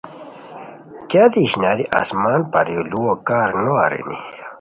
[1.09, 4.17] کیہ دی اشناری آسمان پریو لوؤ کارنو ارینی